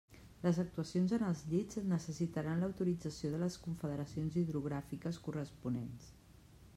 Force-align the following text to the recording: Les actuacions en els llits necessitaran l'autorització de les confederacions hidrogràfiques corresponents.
Les 0.43 0.59
actuacions 0.61 1.11
en 1.17 1.25
els 1.25 1.41
llits 1.49 1.77
necessitaran 1.91 2.63
l'autorització 2.65 3.31
de 3.35 3.41
les 3.43 3.57
confederacions 3.67 4.39
hidrogràfiques 4.43 5.21
corresponents. 5.29 6.09